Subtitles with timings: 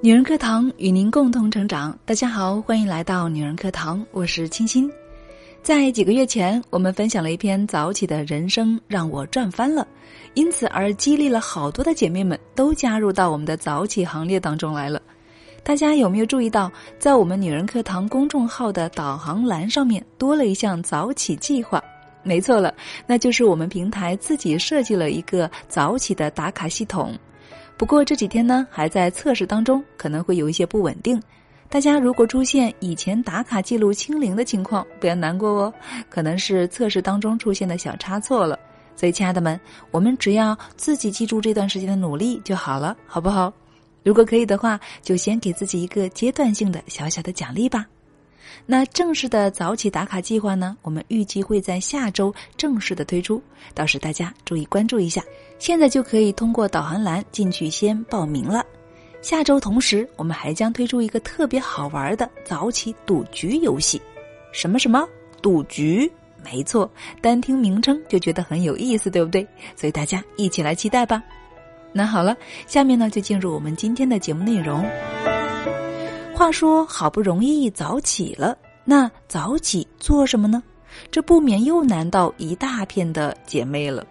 [0.00, 1.98] 女人课堂与您共同成长。
[2.06, 4.88] 大家好，欢迎来到女人课堂，我是清新。
[5.60, 9.84] 在几个月前，我们分享了一篇早起的人生让我赚翻了，
[10.34, 15.02] 因此而激励了好多的姐妹们都加入到我们的早起行列当中来了。
[15.64, 16.70] 大家有没有注意到，
[17.00, 21.82] 在我们女人课堂公众号的导航栏上面多了一项早起计划？
[22.22, 22.72] 没错了，
[23.04, 27.18] 那就是我们平台自己设计了一个早起的打卡系统。
[27.78, 31.22] 不过这几天呢，还在测试当中，可能会有一些不稳定。
[31.68, 35.72] 大家如果出现以前打卡记录清零的情况，不要难过哦，
[36.10, 38.58] 可能是测试当中出现的小差错了。
[38.96, 39.58] 所以，亲爱的们，
[39.92, 43.52] 我们只要自己记住这段时间的努力就好了，好不好？
[44.02, 47.86] 如果可以的话，就先给自己一个阶段性的小小的奖励吧。
[48.66, 50.76] 那正式的早起打卡计划呢？
[50.82, 53.42] 我们预计会在下周正式的推出，
[53.74, 55.22] 到时大家注意关注一下。
[55.58, 58.64] 现在就可以通过导航栏进去先报名了。
[59.20, 64.00] 下周同时，我们还将推出一个特别好玩的早起赌局游戏。
[64.52, 65.06] 什么什么
[65.42, 66.10] 赌局？
[66.44, 66.88] 没错，
[67.20, 69.46] 单听名称就觉得很有意思，对不对？
[69.74, 71.22] 所以大家一起来期待吧。
[71.92, 74.84] 那好了，下面呢就进入我们今天的节目内容。
[76.38, 80.62] 话说，好不容易早起了，那早起做什么呢？
[81.10, 84.06] 这不免又难到一大片的姐妹了。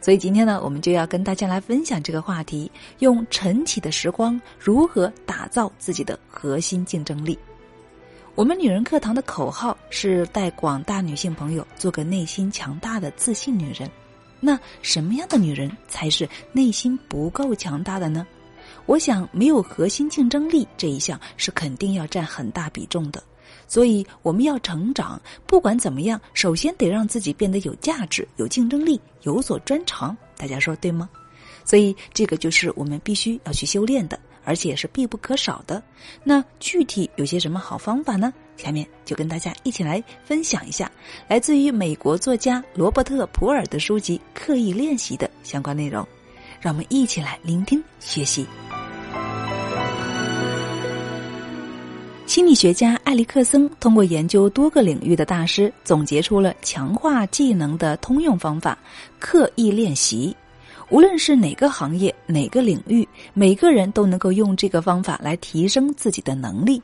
[0.00, 7.36] 所以今天呢，我们就要跟大家来分享这个话题：用晨起的时光如何打造自己的核心竞争力。
[8.36, 13.90] 我们女人课堂的口号是带广大女性朋友做个内心强大的自信女人。
[14.38, 18.24] 那什么样的女人才是内心不够强大的呢？
[18.86, 23.22] 我想，没有核心竞争力这一项是肯定要占很大比重的。
[23.66, 30.14] 所以，我们要成长，不管怎么样，首先得让自己变得有价值、有竞争力、有所专长。
[30.36, 31.08] 大家说对吗？
[31.64, 35.82] 所以，这个就是我们必须要去修炼的，而且是必不可少的。
[36.22, 38.32] 那具体有些什么好方法呢？
[38.58, 40.90] 下面就跟大家一起来分享一下，
[41.26, 46.06] 来自于美国作家罗伯特·普尔的书籍《刻意练习》的相关内容。
[46.60, 48.46] 让我们一起来聆听学习。
[52.34, 58.76] 心理学家埃里克森通过研究多个领域的大师，总结出了强化技能的通用方法——
[59.20, 60.34] 刻意练习。
[60.90, 66.82] 无论是哪个行业、哪个领域，每个人都能够用这个方法来提升自己的能力。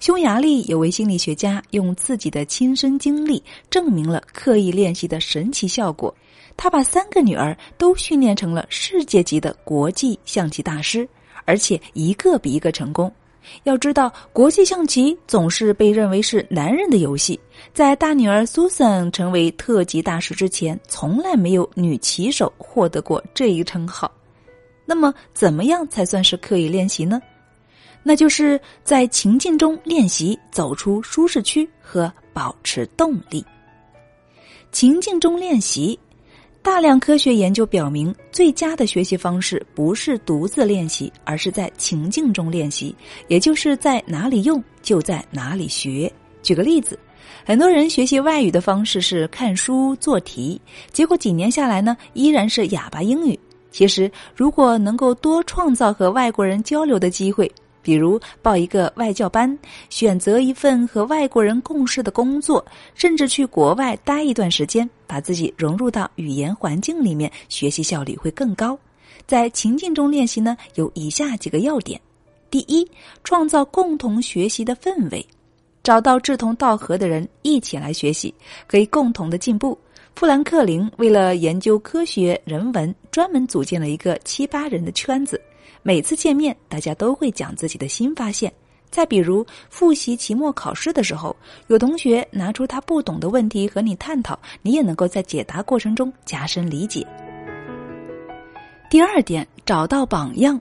[0.00, 6.14] 匈牙利有位心理学家用自己的亲身经历证明了刻意练习的神奇效果。
[6.58, 11.08] 他把三个女儿都训练成了世界级的国际象棋大师，
[11.46, 13.10] 而且一个比一个成功。
[13.64, 17.38] 要知道，国际象棋总是被认为是男人的游戏。
[17.72, 24.10] 在大女儿 Susan 成为特级大师之前，从来没有女棋手获得过这一称号。
[24.84, 27.20] 那么，怎么样才算是刻意练习呢？
[28.02, 33.44] 那就是在情境中练习，走出舒适区和保持动力。
[34.72, 35.98] 情境中练习。
[36.64, 42.96] 大量科学研究表明，最佳的学习方式不是独自练习，而是在情境中练习，
[43.28, 46.10] 也就是在哪里用就在哪里学。
[46.42, 46.98] 举个例子，
[47.44, 50.58] 很多人学习外语的方式是看书做题，
[50.90, 53.38] 结果几年下来呢，依然是哑巴英语。
[53.70, 57.50] 其实，如果能够多创造和外国人交流的机会。
[57.84, 59.56] 比如报一个外教班，
[59.90, 62.64] 选择一份和外国人共事的工作，
[62.94, 68.76] 甚至去国外待一段时间，把自己融入到语言环境里面，学习效率会更高。
[69.26, 72.00] 在情境中练习呢，有以下几个要点：
[72.50, 72.90] 第一，
[73.22, 75.24] 创造共同学习的氛围，
[75.82, 78.34] 找到志同道合的人一起来学习，
[78.66, 79.78] 可以共同的进步。
[80.16, 85.40] 富兰克林为了研究科学人文，专门组建了一个七八人的圈子。
[85.86, 88.50] 每次见面，大家都会讲自己的新发现。
[88.90, 91.36] 再比如复习期末考试的时候，
[91.66, 97.06] 有同学拿出他不懂的问题和你探讨，你也能够在解答过程中加深理解。
[98.88, 100.58] 第二点，找到榜样。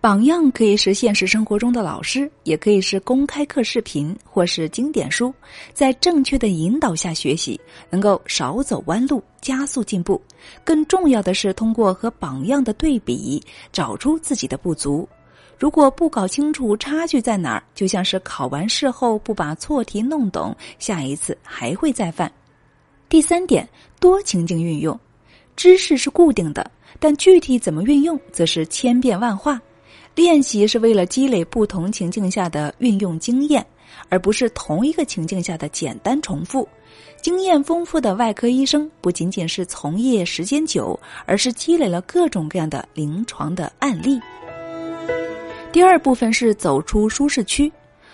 [0.00, 5.32] 榜样可以是现实生活中的老师，也可以是公开课视频或是经典书，
[5.72, 10.20] 在正确的引导下学习，能够少走弯路，加速进步。
[10.64, 13.42] 更重要的是，通过和榜样的对比，
[13.72, 15.08] 找出自己的不足。
[15.58, 22.30] 如果不搞清楚差距在哪儿，就像是考完试后不把错题弄懂，下一次还会再犯。
[23.08, 23.68] 第三点，
[24.00, 24.98] 多情境运用，
[25.54, 26.68] 知识是固定的，
[26.98, 29.60] 但具体怎么运用，则是千变万化。
[30.14, 33.64] 练习是为了积累不同情境下的运用经验，
[34.10, 36.68] 而不是同一个情境下的简单重复。
[37.22, 44.20] 经验丰富的外科医生不仅仅是从业时间久，而是积累了各种各样的临床的案例。
[45.72, 47.72] 第二部分是走出舒适区。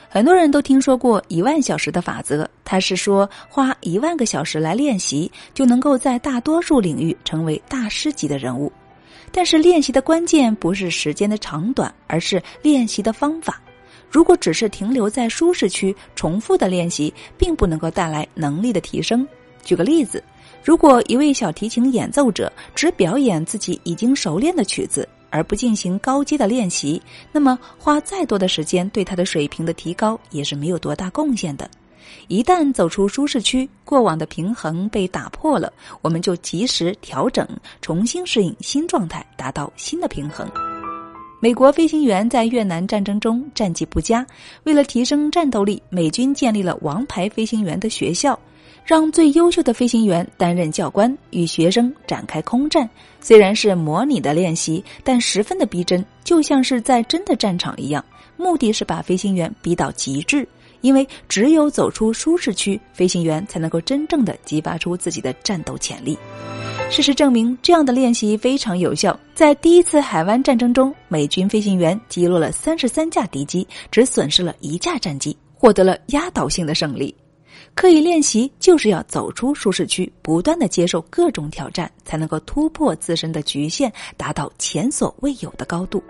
[0.08, 8.72] 很多人都听说过一万小时的法则，它是说花一万个小时来练习，就能够在大多数领域成为大师级的人物。
[9.32, 13.60] 但是练习的关键不是时间的长短，而是练习的方法。
[14.10, 19.26] 如果只是停留在舒适区，重复的练习，并不能够带来能力的提升。
[19.62, 20.22] 举个例子，
[20.64, 27.00] 如果一位小提琴演奏者只表演自己已经熟练的曲子，而不进行高阶的练习，
[27.30, 31.68] 那么花再多的时间对他的水平的提高也是没有多大贡献的。
[32.28, 35.72] 一旦走出舒适区，过往的平衡被打破了，
[36.02, 37.46] 我们就及时调整，
[37.80, 40.50] 重新适应新状态，达到新的平衡。
[41.40, 44.26] 美国飞行员在越南战争中战绩不佳，
[44.64, 48.38] 为了提升战斗力，美军建立了王牌飞行员的学校。
[48.84, 52.88] 让最优秀的飞行员担任教官，与学生展开空战。
[53.20, 58.02] 虽然是模拟的练习，但十分的逼真，就像是在真的战场一样。
[58.38, 60.48] 目的是把飞行员逼到极致，
[60.80, 66.18] 因为只有走出舒适区，飞行员才能够真正的激发出自己的战斗潜力。
[66.90, 69.18] 事实证明，这样的练习非常有效。
[69.34, 77.14] 在第一次海湾战争中，美军飞行员击落了三十三架敌机，只损失了一架战机，获得了压倒性的胜利。
[77.74, 86.02] 刻意练习就是要走出舒适区，不断的接受各种挑战，才能够突破自身的局限，达到前所未有的高度。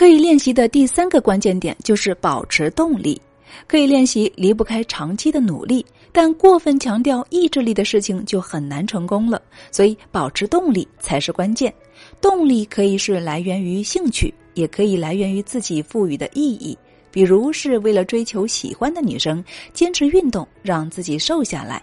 [0.00, 3.20] 可以练习的第三个关键点就是保持动力。
[3.66, 9.42] 可以练习离不开长期的努力，但过分强调意志力的事情就很难成功了。
[9.70, 11.70] 所以，保持动力才是关键。
[12.18, 16.74] 动力可以是来源于兴趣，也可以来源于自己赋予的意义。
[17.10, 19.44] 比如是为了追求喜欢的女生，
[19.74, 21.78] 坚持运动让自己瘦下来；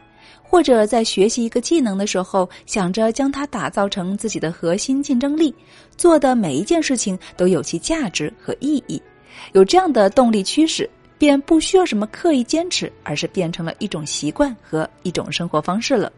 [0.49, 5.53] 或者在学习一个技能的时候，想着将它打造成自己的核心竞争力。
[5.97, 9.01] 做的每一件事情都有其价值和意义。
[9.53, 16.11] 有这样的动力驱使，便不需要什么刻意坚持，而是变成了一种习惯和一种生活方式了。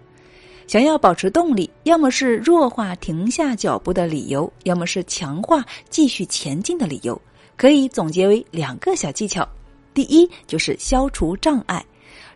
[0.68, 7.20] 想要保持动力，要么是弱化停下脚步的理由，要么是强化继续前进的理由。
[7.58, 9.48] 可以总结为两个小技巧：
[9.94, 11.84] 第一，就是消除障碍，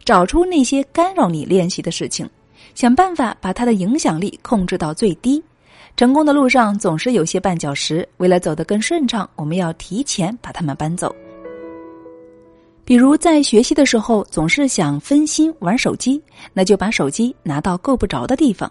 [0.04, 2.30] 找出那些干扰你练习的事情，
[2.76, 5.44] 想办法把它的影响力控制到最低。
[5.96, 11.16] 成功的路上总是有些绊脚石，为了走得更顺畅，我们要提前把它们搬走。
[12.84, 16.22] 比如在学习的时候总是想分心玩手机，
[16.52, 18.70] 那就把手机拿到够不着的地方。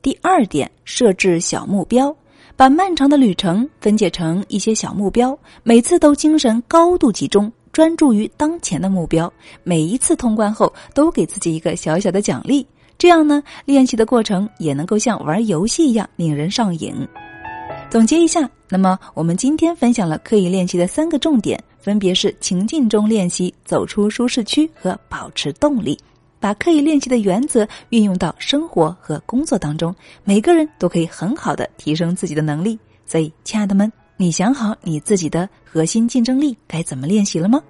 [0.00, 2.14] 第二点，设置小目标。
[2.56, 9.32] 把漫长的旅程分解成一些小目标，每次都精神高度集中，专注于当前的目标。
[9.62, 12.66] 每一次通关后，都给自己一个小小的奖励。
[12.98, 16.92] 这样呢，练习的过程也能够像玩游戏一样令人上瘾。
[17.88, 25.96] 总结一下，那么我们今天分享了刻意练习的三个重点，分别是情境中练习、走出舒适区和保持动力。
[26.40, 32.76] 把刻意练习的原则运用到生活和工作当中，每个人都可以很好的提升自己的能力。
[33.06, 33.90] 所以，亲爱的们，
[34.20, 37.62] 你想好你自己的核心竞争力该怎么练习了吗？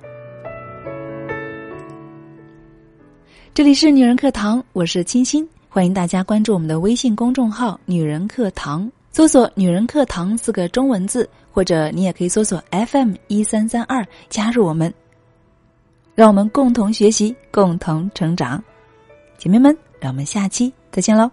[3.53, 14.93] 这里是女人课堂，我是清新，欢迎大家关注我们的微信公众号“女人课堂”，搜索“女人课堂”四个中文字，或者你也可以搜索 FM 一三三二加入我们。
[16.15, 18.65] 让我们共同学习，共同成长，
[19.37, 21.31] 姐妹们，让我们下期再见喽。